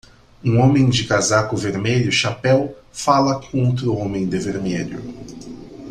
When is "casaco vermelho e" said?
1.05-2.11